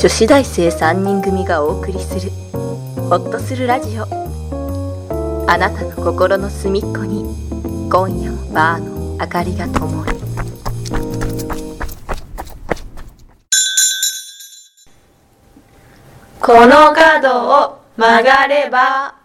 [0.00, 2.30] 女子大生3人組がお送りする
[2.96, 4.04] ホッとするラジオ。
[5.46, 7.20] あなたの心の隅っこに
[7.90, 10.16] 今夜もバーの明かりが灯る。
[16.40, 19.16] この角を曲がれば。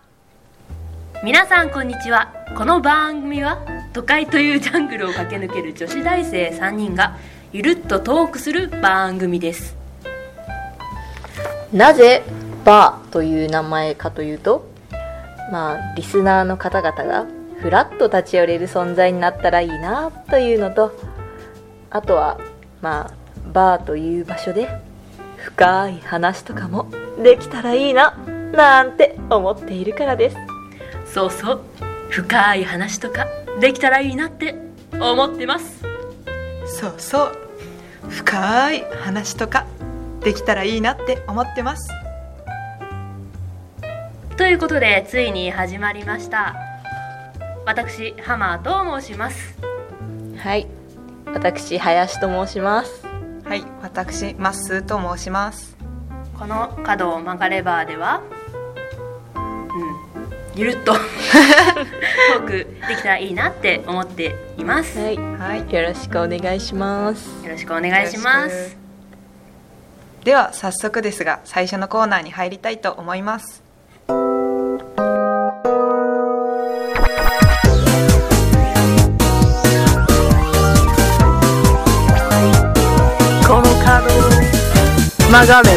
[1.23, 2.34] 皆さんこんにちは。
[2.57, 7.16] この番組は都会というジャングルを駆け抜ける女子大生3人が
[7.54, 9.84] ゆるっとトークする番組です
[11.73, 12.23] なぜ
[12.63, 14.67] バーという名前かというと
[15.52, 17.26] まあリスナーの方々が
[17.62, 20.91] ふらっと立ち寄れる存在になったらいいなというのと
[21.90, 22.40] あとは
[22.81, 23.13] まあ
[23.52, 24.67] バーという場所で
[25.38, 26.90] 深い話とかも
[27.21, 28.17] できたらいいな
[28.52, 30.38] なんて思っているからです。
[31.05, 31.62] そうそう
[32.09, 33.27] 深い話とか
[33.59, 34.55] できたらいいなって
[34.99, 35.84] 思ってます。
[36.65, 37.38] そうそう
[38.09, 39.65] 深い話とか
[40.25, 41.88] できたらいいなって思ってます。
[44.37, 46.55] ということでついに始まりました。
[47.63, 49.55] 私ハマーと申します。
[50.37, 50.67] はい。
[51.27, 53.05] 私林と申します。
[53.43, 53.63] はい。
[53.84, 55.77] 私まっすーと申します。
[56.39, 58.23] この角を曲がればでは
[59.35, 60.60] うん。
[60.60, 60.93] ゆるっと
[62.34, 62.51] トーク
[62.87, 65.17] できたらいいなって思っています、はい。
[65.17, 65.72] はい。
[65.72, 67.45] よろしくお願いします。
[67.45, 68.84] よろしくお願いします
[70.25, 73.62] では早速ですが最初のコーナーに入りたいと思います。
[74.07, 74.13] こ
[83.53, 84.09] の角
[85.29, 85.69] 曲がれ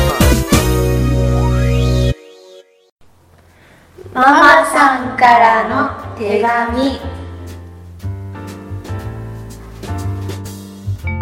[4.14, 6.82] ママさんからの手紙。
[6.82, 6.98] リ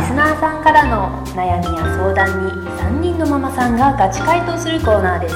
[0.05, 2.52] スナーさんからの悩みや相談に
[2.87, 5.34] 3人のママさんがガチ回答するコーナーです。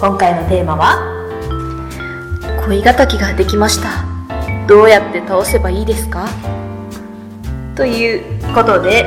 [0.00, 0.96] 今回のテーマは
[2.56, 4.04] ば恋敵ができました。
[4.68, 6.28] どうやって倒せばいいですか？
[7.74, 9.06] ということで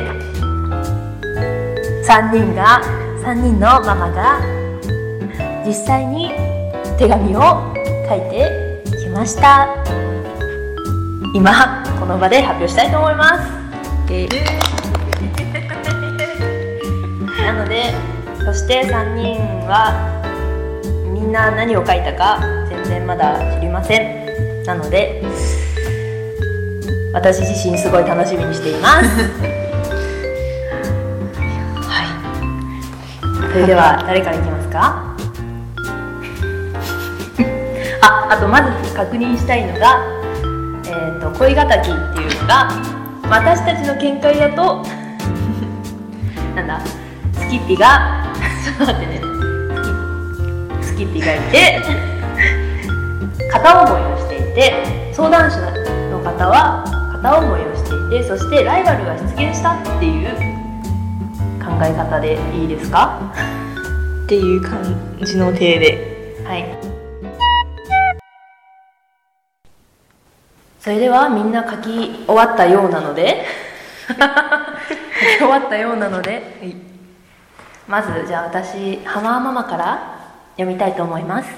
[2.06, 2.82] 3人が
[3.24, 4.42] 3人のママが
[5.66, 6.30] 実際に
[6.98, 7.74] 手紙を
[8.10, 9.82] 書いてきました。
[11.34, 13.50] 今この場で発表したいと思います。
[14.12, 14.28] え
[17.44, 17.94] なので
[18.46, 19.94] そして3人は
[21.14, 22.40] みんな何を書いたか
[22.70, 24.64] 全然まだ知りません。
[24.64, 25.22] なので
[27.14, 29.06] 私自身すごい楽しみにしています。
[31.88, 32.08] はい。
[33.52, 35.04] それでは誰からいきますか？
[38.02, 40.00] ああとまず確認したいのが、
[40.86, 41.90] えー、と恋敵って
[42.22, 42.70] いうのが
[43.30, 44.84] 私たちの見解だと
[46.56, 46.80] なんだ？
[46.80, 47.03] ス
[47.54, 48.34] キッピが。
[48.66, 49.22] ちょっと待ってね。
[50.82, 51.84] スキッピがいて。
[53.52, 55.14] 片思いをしていて。
[55.14, 55.62] 相談者
[56.10, 58.28] の方は片思いをしていて。
[58.28, 60.30] そしてライバルが出現したっていう
[61.64, 63.32] 考え方でいいですか？
[64.26, 64.82] っていう感
[65.22, 66.36] じの体で。
[66.48, 66.66] はい。
[70.80, 73.46] それではみんな書き終わったようなので。
[74.10, 76.42] 書き終わったようなので、
[77.88, 81.50] まずじゃあ私ハマーママから読みたいと思います、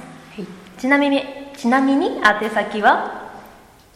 [0.77, 1.23] ちなみに
[1.55, 3.31] ちなみに宛先は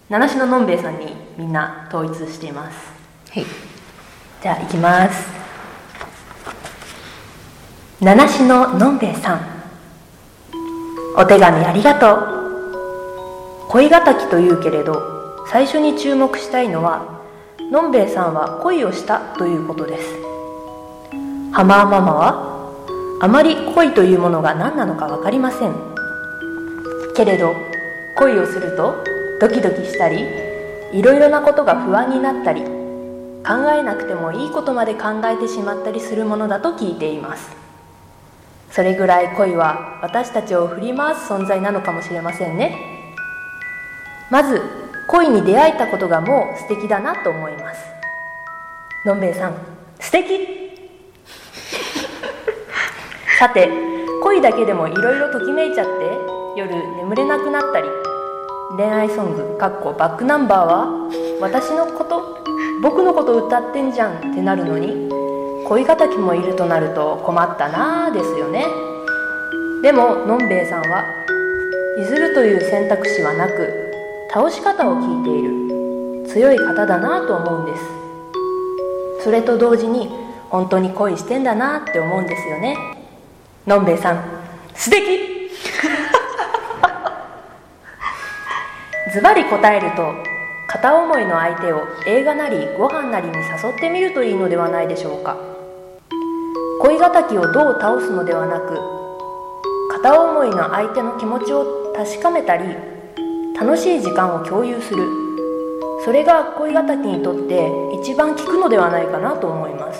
[0.09, 2.77] 七種ののんべえさんにみんな統一しています。
[3.31, 3.45] はい。
[4.41, 5.27] じゃあ行きます。
[8.01, 9.41] 七種ののんべえさん。
[11.15, 12.39] お手紙ありがとう。
[13.69, 17.21] 恋敵というけれど最初に注目したいのは
[17.71, 20.28] のんべえさんは恋をしたということです
[21.51, 25.73] ハマーママはあまり恋というものが何なのか分かりません。
[27.15, 27.55] けれど
[28.17, 29.03] 恋をすると
[29.41, 30.25] ドキドキしたり
[30.93, 32.69] いろいろなことが不安になったり考
[33.77, 37.49] えなくてもいいことまで考えてしまったりするものだと聞いています。
[38.71, 42.77] それぐらい恋は私たちを振り回す存在なのかもしれませんね。
[44.29, 44.61] まず
[45.07, 47.81] 恋に出会えたことがもう素敵だなと思います。
[49.03, 49.55] のんべえさん
[49.99, 50.68] 素敵。
[53.39, 53.69] さて
[54.21, 55.91] 恋だけでもいろいろときめいちゃって
[56.59, 57.87] 夜眠れなくなったり
[58.75, 62.43] 恋愛ソングかっこバックナンバーは私のこと
[62.81, 65.09] 僕のこと歌ってんじゃんってなるのに
[65.69, 68.65] 恋敵もいるとなると困ったなあですよね。
[69.83, 71.05] でものんべえさんは
[71.97, 73.71] 譲るという選択肢はなく
[74.33, 76.27] 倒し方を聞いている。
[76.27, 79.23] 強い方だなと思うんです。
[79.23, 80.09] それと同時に
[80.49, 82.98] 本当に恋してんだなって思うんですよね。
[83.67, 84.23] のんべえさん。
[84.73, 85.49] 素敵。
[89.13, 90.13] ズバリ答えると
[90.67, 95.35] 片思いの相手を映画なりご飯なりに誘ってみるといいのではないでしょうか。
[96.81, 98.79] 恋敵をどう倒すのではなく
[99.91, 102.63] 片思いの相手の気持ちを確かめたり
[103.59, 105.03] 楽しい時間を共有する。
[106.05, 107.69] それが恋敵にとって
[108.01, 109.99] 一番効くのではないかなと思います。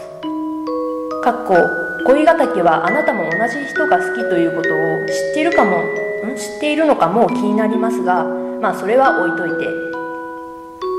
[1.24, 6.36] かっこ恋ヶ岳はあなたも同じ人が好きということを知っているかもん？
[6.36, 9.90] 知っているのかも気になりますがまあそれは置いといて。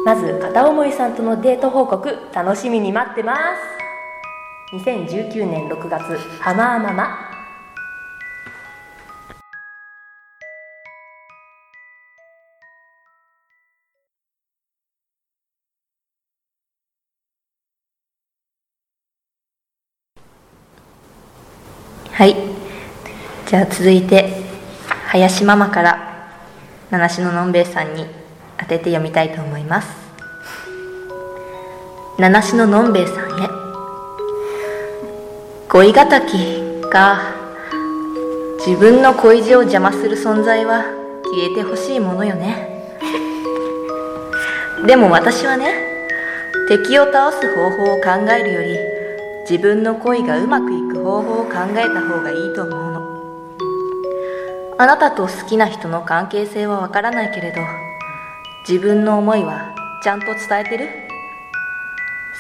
[0.03, 3.41] まず片思いさんとのデート報告楽しみに待ってます。
[4.75, 7.30] 2019年6月ハマーママ
[22.21, 22.37] はい。
[23.47, 24.29] じゃあ続いて
[25.07, 26.29] 林ママから
[26.91, 28.05] 七種ののんべえさんに
[28.59, 29.89] 当てて読みたいと思います。
[32.19, 33.49] 七種ののんべえさんへ。
[35.71, 37.23] 恋敵か
[38.67, 40.83] 自分の恋路を邪魔する存在は
[41.25, 42.69] 消えてほしいものよね。
[44.87, 45.73] でも私はね
[46.69, 48.90] 敵を倒す方法を考えるより
[49.51, 53.01] 自分の恋がうまくいく方法を考えた方がいいと思うの。
[54.79, 57.61] あなたと好きな人の関係性はわからないけれど
[58.69, 59.75] 自分の思いは
[60.05, 60.87] ちゃんと伝えてる？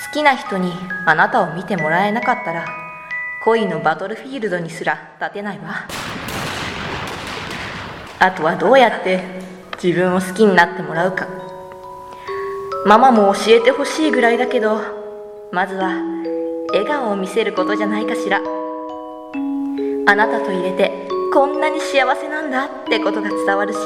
[0.07, 0.73] 好きな人に
[1.05, 2.65] あなたを見てもらえなかったら
[3.43, 5.89] 恋のバトルフィールドにすら立てないわ。
[8.21, 9.21] あとはどうやって
[9.83, 11.27] 自分を好きになってもらうか。
[12.87, 14.81] ママも教えてほしいぐらいだけど
[15.51, 16.21] まずは
[16.73, 18.41] 笑顔を見せることじゃないかしら。
[20.07, 23.79] あなたと入れてこんなに幸せなんだってことが伝わるし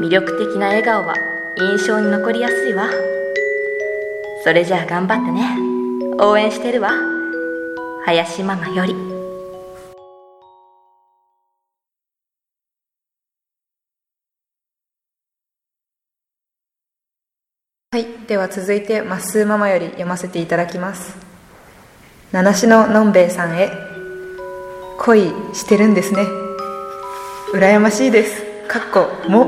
[0.00, 1.14] 魅力的な笑顔は
[1.56, 2.90] 印象に残りやすいわ。
[4.42, 5.56] それじゃあ頑張ってね。
[6.18, 6.92] 応援してるわ。
[8.04, 8.94] 林ママより。
[17.92, 21.29] はい、では続いてまっすーママより読ませていただきます。
[22.32, 23.72] 七種ののんべえさんへ。
[25.00, 26.24] 恋してるんですね。
[27.52, 28.44] 羨ましいです。
[28.68, 29.46] かっこも。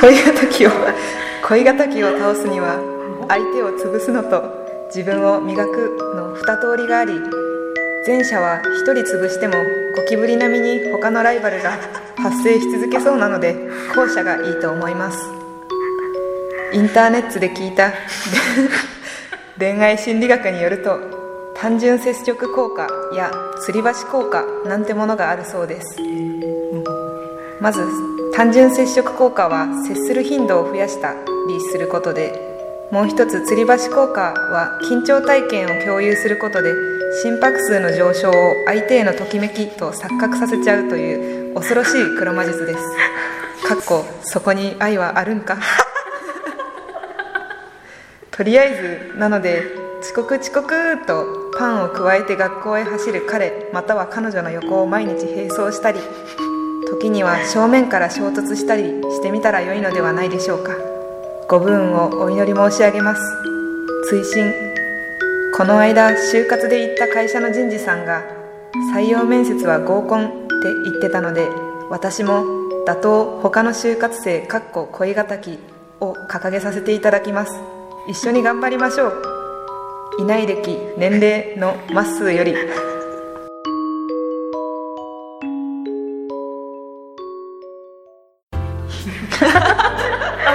[0.00, 0.70] 恋敵を
[1.46, 2.80] 恋敵を倒すには
[3.28, 4.42] 相手を潰すのと
[4.86, 7.12] 自分を磨くの二通りがあり
[8.06, 9.54] 前者は一人潰しても
[9.94, 11.72] ゴキブリ並みに他のライバルが
[12.16, 13.54] 発生し続けそうなので
[13.94, 15.18] 後者がいいと思います。
[16.72, 17.92] インターネットで聞いた。
[19.58, 20.98] 恋愛心理学によると
[21.54, 23.30] 単純接触効果や
[23.66, 25.96] 吊り橋効果なんてものがあるそうです。
[27.60, 27.86] まず
[28.34, 31.14] 単純接触効果は接する頻度を増やした
[31.48, 32.32] りすることで
[32.90, 36.72] もう一つ吊り橋効果は緊張体験を共有することで
[37.22, 38.32] 心拍数の上昇を
[38.66, 42.78] 相手へのときめきと錯覚させちゃうという恐ろしい黒魔術です。
[43.68, 45.58] かっこそこに愛はあるんか？
[48.32, 49.62] とりあえずなので
[50.00, 56.00] 遅刻遅刻とパンを加えて学校へ走る彼または彼女の横を毎日並走したり
[56.90, 60.76] 時には正面から衝突したりしてみたら良いのではないでしょうか。
[61.48, 63.22] ご武運をお祈り申し上げます。
[64.08, 64.52] 追伸。
[65.56, 68.22] この間就活で行った会社の人事さんが
[68.94, 70.36] 採用面接は合コンって
[70.84, 71.48] 言ってたので
[71.90, 72.44] 私も
[72.86, 75.58] 打倒他の就活生かっこ恋敵
[76.00, 77.71] を掲げさせていただきます。
[78.08, 79.22] 一緒に頑張りましょう。
[80.18, 82.52] いない歴年齢のまっすーより。
[82.52, 82.58] ダ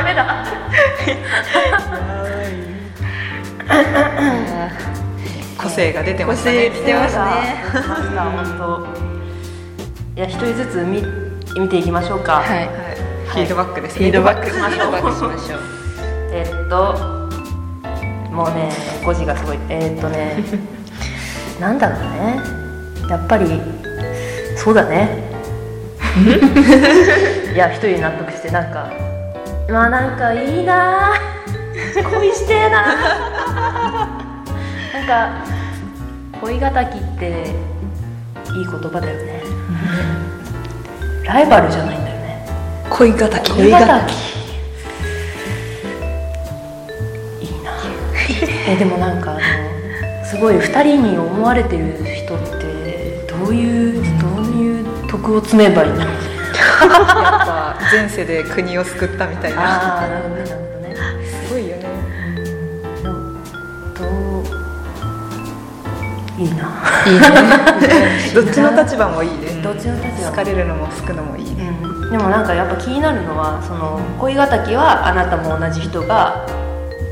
[0.03, 0.43] メだ。
[5.57, 6.69] 個性が出てましたね。
[6.69, 7.25] 出てました。
[7.25, 7.63] ね
[8.35, 8.85] 本当。
[10.17, 11.01] いや一人ずつ見
[11.57, 12.41] 見ていきましょうか。
[12.41, 12.47] はい。
[12.47, 12.67] はい、
[13.25, 14.11] フィードバックですね。
[14.11, 15.59] フィードバックしましょう。
[16.33, 17.16] えっと
[18.37, 18.69] もうね
[19.01, 19.57] 5時がすごい。
[19.67, 20.37] えっとね
[21.59, 22.39] なんだろうね。
[23.09, 23.59] やっぱり
[24.55, 25.09] そうだね。
[27.51, 28.91] いや一人で納得してなんか
[29.67, 31.13] まあなんかいいな
[32.11, 32.81] 恋してえな
[34.93, 35.29] なんか
[36.39, 39.41] 恋敵っていい言葉だよね。
[41.25, 42.45] ライバルじゃないんだよね。
[42.91, 43.51] 恋敵。
[43.53, 44.36] 恋敵
[48.67, 56.27] えでもなんかあのすごい2人に思われてる人ってどういうどういう徳を積めばいいんだろうね
[56.81, 56.89] やっ
[57.79, 59.61] ぱ前世で国を救ったみたいな。
[59.61, 60.95] ああなるほどね。
[61.25, 61.83] すごいよね。
[63.03, 64.43] どう
[66.39, 66.65] いいな、
[67.05, 67.27] いいね。
[68.35, 69.61] どっちの立場もいいね。
[69.63, 70.31] どっちの立場も。
[70.31, 71.69] 好かれるのも好くのもいいね。
[71.81, 76.45] うん、でもなんかやっぱ気になるのはその恋敵はあなたも同じ人が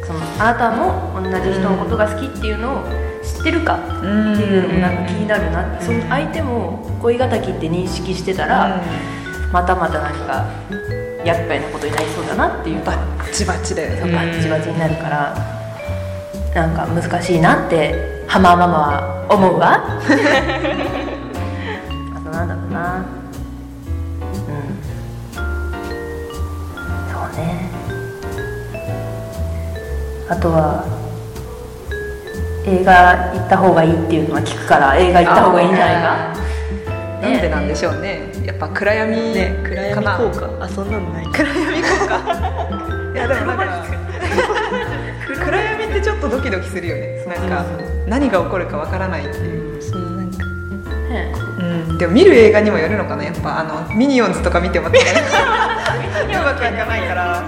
[0.06, 2.84] そのあなたも同じ人のことが好きっていうのを
[3.24, 5.86] 知ってるかっていうのもなんか気になるなって。
[5.86, 8.82] その相手も恋敵って認識してたら、
[9.52, 10.46] またまたなんか
[11.26, 12.84] 厄介なことになりそうだなっていう。
[12.86, 15.36] バッチバチでバッチバチになるから
[16.54, 19.84] なんか難しいなって浜ママは思うわ。
[22.16, 22.98] あとなんだろうな。
[23.00, 24.80] うん。
[27.12, 27.70] そうね。
[30.30, 30.86] あとは
[32.68, 36.36] 映画行った方がいいっていうのは聞くから映画行った方がいいんじゃないか？
[37.22, 38.22] なんでなんでしょうね。
[38.46, 40.64] やっぱ暗闇ね暗闇効果。
[40.64, 41.26] あそんなのない。
[41.28, 42.18] 暗闇効果？
[43.14, 43.66] いやでもなんか
[45.46, 47.24] 暗闇ってちょっとドキドキするよね。
[47.28, 47.66] なんか
[48.08, 50.44] 何が起こるかわからないっていう、そのなんか。
[51.10, 51.34] ね。
[51.60, 51.62] う
[51.94, 53.60] ん、でも見る映画にもよるのかなやっぱ。
[53.60, 55.14] あのミニオンズとか見てもうまくいか
[56.86, 57.44] ないから。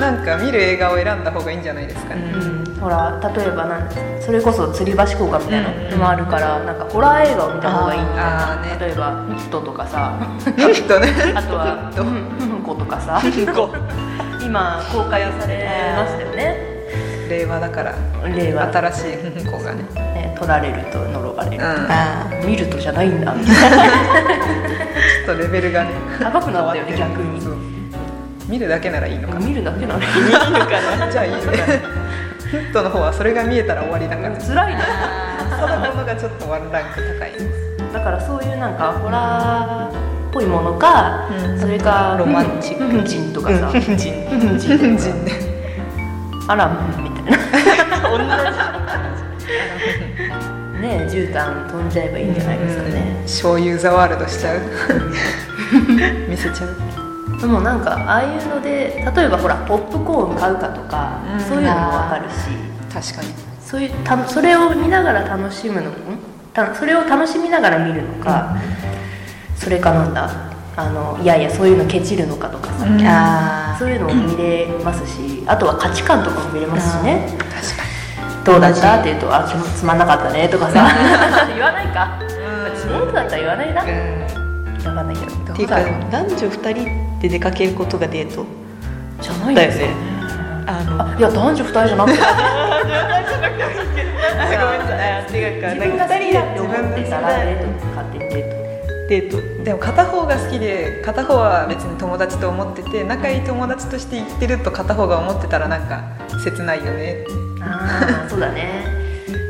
[0.00, 2.51] なんか見る映画を選んだ方がいいんじゃないですかね、うん
[2.82, 3.88] ほら例えばなん
[4.20, 8.76] それこそ吊り橋効果みたいなのもあるから、なんかホラー映画を見た方がいいみたいなね。
[8.80, 10.18] 例えば「ヒット」とかさ。
[10.98, 11.32] ね。
[11.34, 13.22] あとは「うんうんこ」とかさ。
[14.44, 16.56] 今公開されましたよね。
[17.30, 17.94] 令和だから。
[18.34, 18.72] 令和。
[18.72, 18.98] 新し
[19.42, 19.84] い子がね。
[19.94, 21.62] ね取られると呪われる、うん。
[21.88, 23.32] あ見るとじゃないんだ。
[23.32, 27.40] みたいなちょっとレベルがね高くなったよね逆に。
[28.48, 29.34] 見るだけならいいのか。
[29.38, 30.06] な見るだけなのに
[31.10, 32.01] じゃあいいね
[32.52, 34.36] ヒットの方はそれが見えたら終わりだから。
[34.36, 34.82] 辛いね
[35.58, 37.32] そのものがちょっとワンランク高い。
[37.94, 39.96] だからそういうなんかホラー
[40.28, 41.58] っぽいものか、うん。
[41.58, 42.84] それかロマンチック。
[42.84, 43.06] うん。
[43.06, 43.80] 人とかさうん。
[43.80, 44.58] 人うん。
[44.58, 45.32] 人人ね
[46.46, 46.68] あら
[47.00, 47.30] みたいな
[50.78, 51.88] ねえ絨毯飛ん。
[51.88, 52.34] じゃえばいいん。
[52.34, 54.60] じゃないですかね、醤油ザワールドしちゃう
[56.28, 56.76] 見せちゃう
[57.42, 61.40] でもなんかああいうので例えばほらポップコーン買うかとか、うん。
[61.40, 62.34] そういうのもわかるし。
[62.92, 63.34] 確かに。
[63.60, 65.94] そういうたそれを見ながら楽しむのん
[66.54, 68.54] たそれを楽しみながら見るのか、
[69.56, 70.30] それかなんだ
[70.76, 73.00] あのいやいやそういうのケチるのかとかさ、うん。
[73.06, 77.26] あそういうのも見れますしあとは価値観とかも見れますしね。
[77.38, 77.82] 確か
[78.44, 79.00] どうだった？
[79.00, 80.86] って言うと「あつつまんなかったね」とかさ。
[81.52, 82.18] 言わないか。
[82.76, 83.82] つまんなかったら言わないな
[84.84, 88.44] 分かんないけどーっていうか男女二人で出かけることがデート
[89.20, 89.76] じゃないだよね。
[89.78, 89.94] ですよね。
[90.66, 92.18] あのあいや男女二人じゃなくて。
[95.32, 95.68] 違うか。
[95.68, 98.56] 自分が好きだって思ってたらデート勝手にデート
[99.08, 99.36] デート。
[99.58, 106.02] にでも片方が好きで片方は別に友達と思ってて仲いい友達として生きてると片方が思ってたらなんか
[106.44, 107.24] 切ないよね。
[107.60, 108.84] ああそうだね。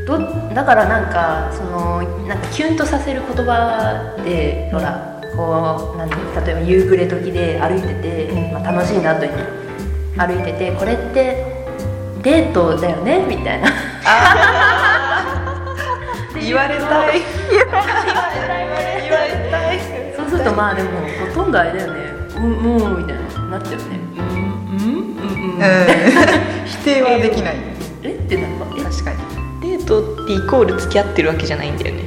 [0.06, 0.18] ど
[0.54, 6.16] だからなんかそのなんかキュンとさせる言葉でほらこうなん例
[6.52, 9.26] えば夕暮れ時で歩いてて、まあ、楽しいなと
[10.16, 11.46] 歩いててこれって
[12.22, 13.24] デートだよね？
[13.26, 13.68] みたいな。
[16.40, 17.20] 言われたい。
[20.16, 20.90] そうするとまあでも
[21.34, 22.00] ほとんどあれだよね。
[22.36, 23.58] うんうんみたいな。
[23.58, 23.84] なっちゃうね。
[24.16, 24.38] うんうんうん。
[24.76, 25.16] うん。
[25.16, 25.56] うん。
[26.66, 27.56] 否定はできない。
[28.02, 28.82] えってなんかえ？
[28.82, 29.16] 確かに。
[29.62, 32.02] デートってイコール付き合ってるわけじゃないんだよね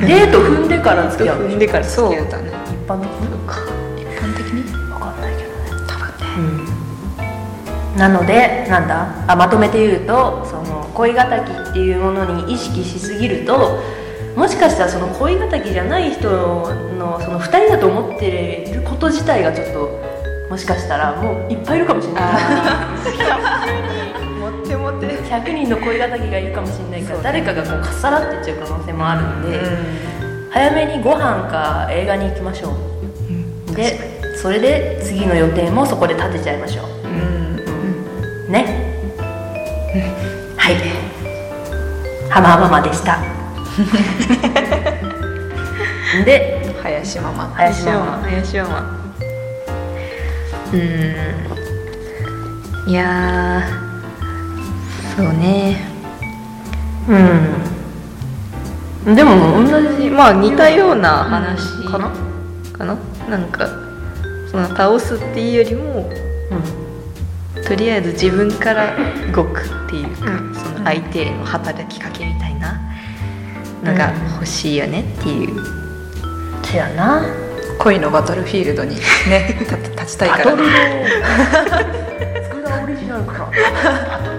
[0.00, 2.50] デート踏んでから付き合う踏んでから付き合うそうだね。
[2.66, 3.26] 一般的に？
[4.00, 4.62] 一般的に？
[4.62, 5.56] 分かんないけどね。
[5.86, 6.72] 多分ね。
[7.96, 9.24] なのでなんだ？
[9.26, 13.80] あまとめて言うとその恋敵っていうものに意識しすぎると
[14.36, 16.66] もしかしたらその恋敵じゃない人の
[17.20, 19.90] その2人だと思ってること自体がちょっと
[20.48, 22.22] もしかしたらもういっぱいいるかもしれない
[25.28, 29.60] 100人の恋敵がいるかもしれないから誰かがこうかっさらっていっちゃう可能性もあるんで、
[30.50, 32.74] 早めにご飯か映画に行きましょ
[33.70, 36.86] う、でそれで次の予定もそこで立てちゃいましょう。
[37.08, 38.52] うん。
[38.52, 38.94] ね、
[40.56, 40.76] はい。
[42.30, 43.18] 浜ママでした。
[46.24, 47.52] で林ママ。
[47.54, 48.18] 林ママ。
[48.22, 48.98] 林ママ。
[50.72, 51.14] うー
[52.86, 52.88] ん。
[52.88, 53.87] いやー
[55.18, 55.80] そうね。
[59.04, 59.16] うん。
[59.16, 62.12] でも同じまあ似たような話かな？
[62.72, 62.96] かな？
[63.28, 63.66] なんか
[64.48, 66.08] その倒すっていうよりも
[67.66, 68.94] とりあえず自分から
[69.32, 72.80] 動くっていうか、その相手への働きかけみたいな
[73.82, 75.64] のが欲しいよねっていう、
[76.62, 77.24] せやな。
[77.80, 78.94] 恋のバトルフィールドに
[79.28, 80.54] ね 立立ちたいから。
[80.54, 80.62] ね
[82.84, 83.50] オリジナルか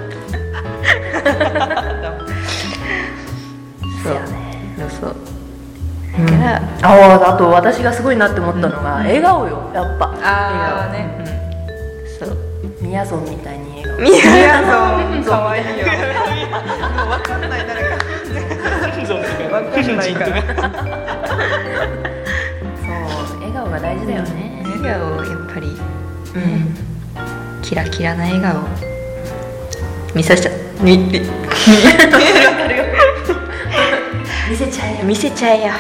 [4.04, 4.14] そう。
[4.14, 4.30] やね
[4.78, 4.90] そう。
[5.00, 6.86] そうだから、あ
[7.22, 10.06] ああと私がすごいなって思ったのが、笑顔よやっぱ。
[10.22, 11.08] ああね。
[12.20, 12.38] そう。
[12.82, 14.00] みやぞんみたいに笑顔。
[14.00, 14.68] みやぞ
[15.20, 15.86] んかわいいよ。
[15.86, 17.90] もうわかんない誰か。
[19.50, 20.46] わかんないからそ
[23.34, 24.64] う笑顔が大事だよね。
[24.64, 25.68] 笑顔やっぱり、
[26.36, 28.64] うん、キラキラな笑顔。
[30.14, 31.20] 見させちゃみみ
[34.50, 35.04] 見せちゃえよ。
[35.04, 35.74] 見せちゃえよ。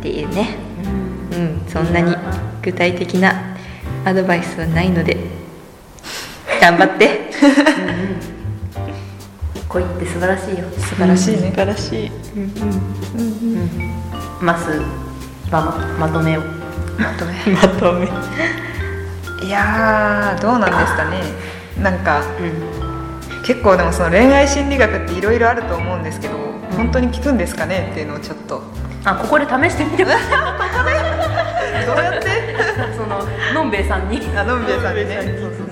[0.00, 0.56] っていうね。
[1.32, 1.62] うん。
[1.68, 2.14] そんなに
[2.62, 3.56] 具体的な
[4.04, 5.16] アドバイスはないので。
[6.60, 7.30] 頑張って。
[9.68, 10.64] 恋って素晴らしいよ。
[10.78, 11.50] 素晴らしいね。
[11.50, 12.10] 素晴らしい、
[14.40, 14.82] まず
[15.50, 16.40] ままとめを。
[16.98, 17.32] まとめ。
[17.54, 18.06] まとめ。
[19.46, 21.20] いやーどうなんですかね。
[21.80, 22.22] なんか、
[23.46, 26.34] 結構でもその恋愛心理学っていろいろあると思うんですけど、
[26.76, 28.62] 本当に効くんですかねっていうのをちょっと。
[29.04, 30.24] あここで試してみてくださ
[31.82, 32.26] いどうやって？
[32.96, 33.22] その
[33.54, 34.20] のんべえさんに。
[34.36, 35.18] あのんべえさんにね。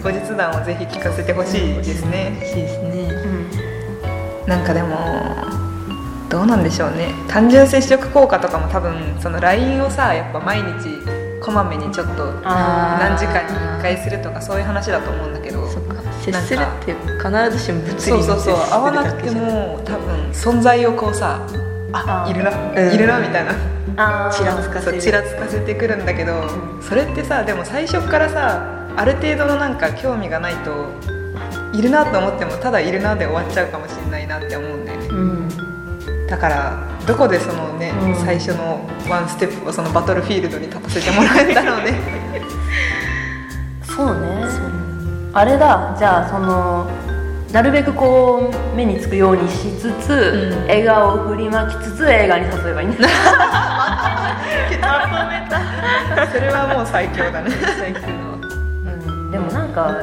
[0.02, 2.33] 後日談をぜひ聞かせてほしいですね。
[2.37, 3.09] 欲しいですね。
[4.47, 5.35] なんかでも
[6.28, 7.12] どうなんでしょうね。
[7.28, 10.88] 単純接触効果とかも多分その LINE をさやっぱ毎日
[11.43, 15.63] こまめにちょっと何時間に1回するとかそういう話だと思うんだけど
[16.33, 18.37] 接するって必ずしも物理そうそうそう。
[18.37, 21.47] の接する会わなくても多分存在をこうさ
[21.93, 22.95] ああーいるな、うん。
[22.95, 23.75] いるなみたいな。
[24.33, 26.49] ちらつかせちらつかせてくるんだけど、
[26.81, 30.87] それってさでも最初からさある程度のなんか興味がないと
[31.73, 35.07] いるなと思ってもただいるなで終わっちゃうかもしれないなって思うんだよね。
[35.09, 35.49] うん。
[36.26, 38.16] だからどこでそのね、うん。
[38.16, 41.92] 最初のワンステップをそのバトルフィールドに立たせてもらえたのね。
[43.87, 44.34] そうね
[45.35, 46.88] あれだじゃあその
[47.53, 50.62] なるべくこう目につくようにしつつ、うん。
[50.66, 53.09] 笑顔を振りまきつつ映画に誘えばいいんだ。
[56.33, 57.51] それはもう最強だね。
[58.99, 59.31] うん。
[59.31, 59.94] でもなんか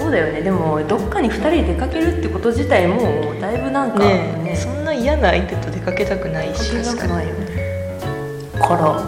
[0.00, 0.40] そうだよね。
[0.40, 2.96] でもどっかに2人で出かけるってこと自体も
[3.36, 4.56] うだいぶなんかねね。
[4.56, 7.44] そんな嫌な相手と出かけたくないしかけたくないよね。
[8.58, 8.98] から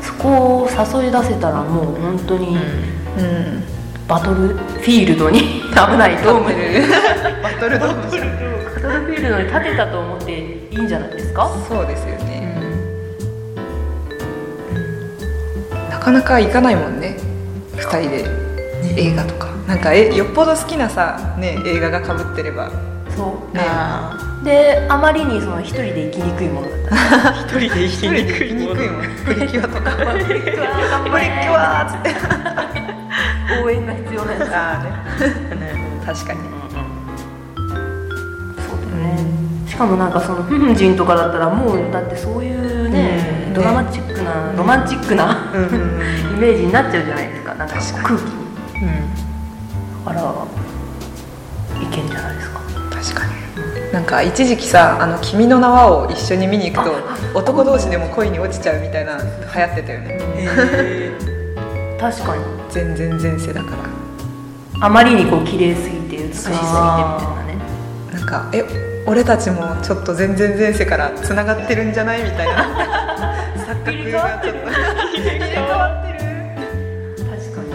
[0.00, 2.58] そこを誘い出せたらもう本当に
[3.16, 3.62] うん
[4.12, 6.82] バトルフィールドに 危ないドームで
[7.42, 8.28] バトルドームじゃん
[8.74, 10.32] バトルフィールドに立てたと思って
[10.70, 11.50] いいんじゃないですか？
[11.66, 12.60] そうですよね、
[15.90, 17.16] なかなか行かないもんね。
[17.76, 18.24] 2人で。
[18.96, 19.46] 映画とか。
[19.66, 22.70] なんかえよっぽど好きなさ、ね、映画がかぶってれば。
[23.16, 23.56] そう。
[23.56, 23.62] ね。
[23.66, 27.30] あであまりにその一人で生きにくいものだった。
[27.40, 29.90] 一人で生き一人で行きにくいもんプリキュアとか。
[30.12, 31.84] プリキュア。
[31.84, 32.10] っつって
[33.64, 34.84] 応援が必要なんですああ
[35.54, 35.82] ね。
[36.04, 36.40] 確かに。
[36.40, 36.78] そう
[38.80, 39.16] だよね
[39.66, 43.54] しかもなんかそのフンジンとかだったらもうだってそういうね、うん。
[43.54, 45.52] ドラマチックな、ロマンチックな、
[46.36, 47.54] イメージになっちゃうじゃないですか。
[47.54, 47.84] なんか空気
[48.22, 48.28] に。
[48.82, 48.88] うん。
[50.04, 50.20] だから
[51.82, 52.60] いけんじゃないですか。
[52.90, 53.32] 確かに。
[53.92, 56.94] なんか一時期さ「あの君の名は」を一緒に見に行くと
[57.34, 59.22] 男同士でも恋に落ちちゃうみたいな流
[59.60, 60.18] 行ってたよね
[62.02, 62.42] 確かに。
[62.70, 63.76] 全然前世だから。
[64.86, 67.56] あまりにこう綺麗すぎて美しすぎてみたいなね。
[68.12, 68.64] なんか「え
[69.06, 72.64] 俺たちもちょっと全然前世からつながってるんじゃない?」みたいな。
[73.62, 74.68] 錯覚がちょっと。
[74.68, 76.18] 入れ替わってる。
[77.18, 77.72] 確かに。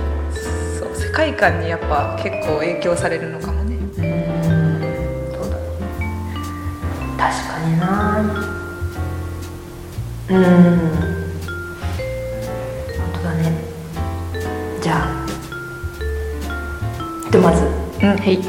[0.77, 3.77] そう世界観にやっぱ結構影響されるのかもね。
[3.95, 4.05] そう
[5.49, 5.63] だね。
[7.17, 7.87] 確かにな。
[10.29, 11.06] うん
[17.27, 17.65] あでまず。
[17.65, 18.17] うん。
[18.17, 18.39] はい。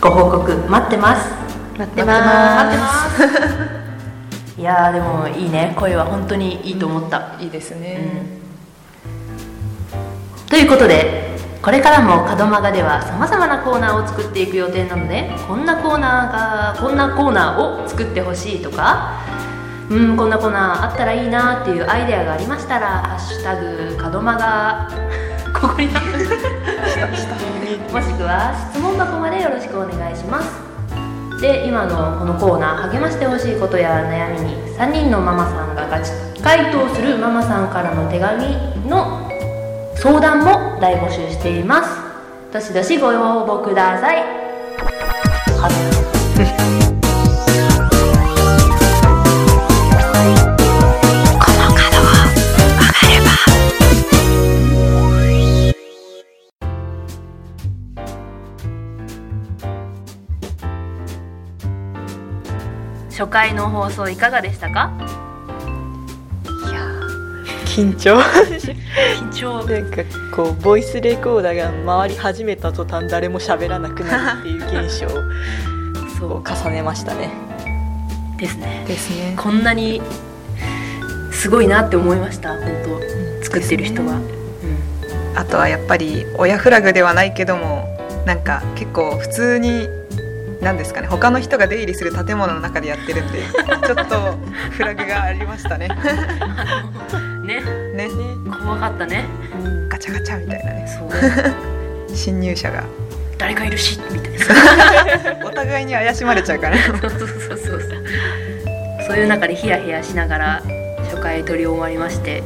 [0.00, 1.30] ご報告待ってます。
[1.78, 2.72] 待って待ま
[3.10, 3.22] す。
[3.22, 4.60] ってます。
[4.60, 5.74] いやーでもいいね。
[5.76, 8.40] 声は本当にいいと思った、いいですうね、
[10.46, 10.48] ん。
[10.48, 19.20] ということでこれからも門マガではさまざまなコーナーを作っていく予定なのでこんなコーナーがこんなコーナーを作ってほしいとか
[19.90, 24.90] うんこんなコーナーあったらいいなっていうアイデアがありましたら「ハッシュタグ門マガ」
[25.58, 25.88] ここに
[27.10, 30.16] もしくは質問箱までよろしくお願い。
[30.16, 38.46] しますで今のこのコーナー励ましてほしいことや悩みに3人のママさんがガチ回答するママさんからの手紙
[38.88, 39.28] の
[39.96, 42.04] 相談も大募集しています。
[42.54, 43.10] どしどしご応
[43.46, 44.22] 募ください
[63.16, 64.90] 初回の放送いかがでしたか？
[67.66, 68.18] 緊張？
[68.18, 69.64] 緊張。
[69.66, 70.02] なんか
[70.34, 75.08] こうボイスレコーダーが回り始めた途端誰も喋らなくなるっていう現象
[76.18, 77.30] そを重ねましたね。
[78.36, 78.84] うですね。
[78.86, 79.34] ですね。
[79.36, 80.02] こんなに
[81.32, 82.50] すごいなって思いました。
[82.50, 82.60] 本
[83.40, 84.18] 当作ってる人は、
[85.36, 87.86] あとはやっぱり親フラグではないけども
[88.26, 89.88] なんか結構普通に
[90.64, 93.42] 何ですかね他の人が出入りする建物の中でやってるんで
[93.86, 94.36] ちょっと
[94.70, 95.88] フラグがありましたね。
[97.12, 97.60] うん、ね。
[97.94, 98.08] ね。
[98.62, 99.26] 怖かったね。
[99.90, 100.86] ガチャガチャみたいなね。
[100.88, 102.16] そう。
[102.16, 102.84] 侵入者が。
[103.36, 104.00] 誰かいるし。
[104.10, 104.32] みたい
[105.42, 105.44] な。
[105.46, 106.78] お互いに怪しまれちゃうから。
[106.82, 107.80] そうそうそうそう。
[109.06, 110.62] そういう中でヒヤヒヤしながら
[111.10, 112.42] 初回撮り終わりまして。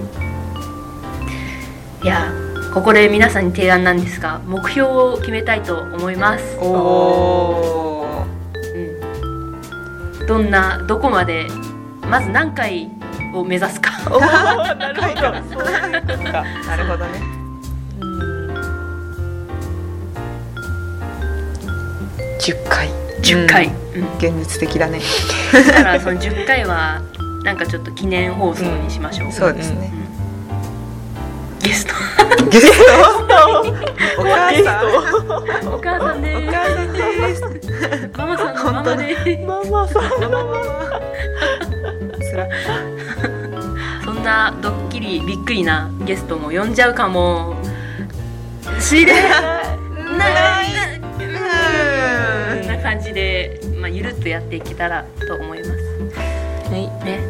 [2.02, 2.32] いや
[2.72, 7.87] ここで皆さんに提案なんですが目標を決めたいと思います、おおうん、
[10.28, 11.46] どんなどこまで
[12.02, 12.90] まず何回
[13.34, 13.92] を目指すか。
[13.92, 14.92] なるほどな
[16.76, 17.22] るほどね。
[22.38, 22.88] 10回。
[23.22, 24.04] 10回、ううん。
[24.18, 25.00] 現実的だね。
[25.52, 27.00] だからその10回は
[27.42, 29.90] なんかちょっと記念放送にしましょう、そうですね、
[31.68, 31.92] ゲスト。
[32.50, 32.66] ゲス
[33.28, 33.34] ト？
[34.18, 34.86] お母さん
[35.68, 36.22] お母さん。
[36.22, 37.68] でお母さんです。
[37.68, 40.02] すママさんのママでママさん
[42.22, 42.48] つら
[44.02, 47.54] そんなドッキリびっくりなゲストも呼んじゃうかも。
[48.80, 49.22] しれない。
[52.62, 55.70] こんな感じで、まあ、ゆるっとやっていけたらと思います。
[56.70, 56.88] はい。
[57.04, 57.20] ね。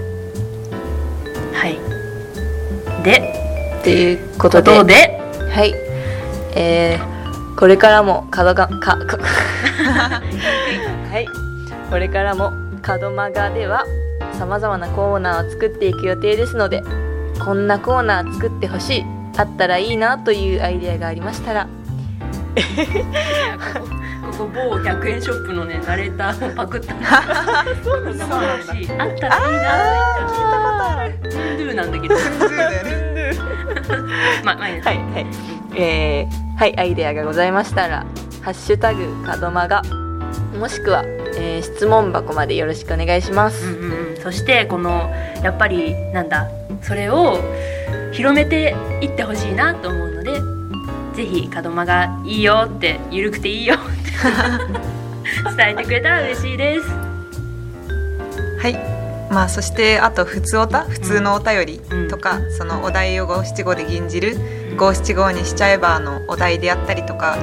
[1.52, 1.76] はい。
[3.02, 3.34] で
[3.80, 5.20] っていうこことで。
[5.50, 5.74] はい。
[6.54, 9.18] えー、これからも角がかか
[11.10, 11.26] はい。
[11.90, 13.84] これからも角マガでは
[14.38, 16.82] さまざまなコーナーを作っていく予定ですので
[17.44, 19.04] こんなコーナー作ってほしい
[19.36, 21.68] あったらいいなというアイデアがありましたら
[24.38, 26.94] ここ某100円ショップのねナレーターもパクった。
[27.82, 28.24] そうなんだ。
[28.24, 28.36] しあっ
[28.68, 29.28] たらいいな。
[29.34, 31.18] 聞いたことある。
[31.24, 32.14] ドゥンドゥなんだけど。
[34.44, 35.26] ままあいいですはいはい。
[35.74, 38.06] えー、はいアイデアがございましたら
[38.42, 39.82] 「ハッシュタグ角マガ」
[40.56, 41.02] もしくは、
[41.36, 44.16] えー質問箱までよろしくお願いします、うんうんうん。
[44.22, 45.10] そしてこの
[45.42, 46.48] やっぱりなんだ
[46.82, 47.38] それを
[48.12, 50.40] 広めていってほしいなと思うので
[51.14, 53.76] ぜひ門間がいいよって緩くていいよ
[55.56, 56.88] 伝えてくれたら嬉しいです。
[58.60, 58.98] はい。
[59.30, 64.36] まあそしてあと普通おた普通のお便りとか、そのお題を五七五で吟じる
[64.76, 67.36] 五七五にしちゃえばあのお題であったりとか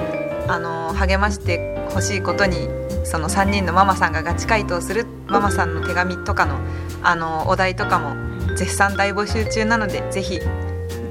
[0.47, 2.69] あの励ましてほしいことに
[3.03, 6.57] その3人のママさんがガチ回答するママさんの手紙とかの
[7.03, 8.15] あのお題とかも
[8.55, 10.39] 絶賛大募集中なのでぜひ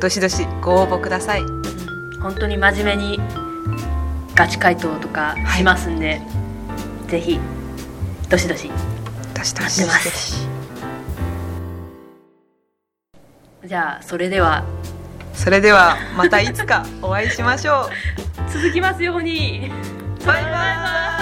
[0.01, 1.43] どしどしご応募ください。
[2.21, 3.21] 本当に真面目に
[4.35, 6.21] ガチ回答とかしますんで、
[7.09, 7.39] ぜひ
[8.29, 8.71] どしどし。
[9.35, 9.85] どしどし。
[13.65, 14.65] じゃあそれでは。
[15.35, 17.89] それではまたいつかお会いしましょ
[18.53, 19.71] 続きますように。
[20.23, 21.14] うバイバイ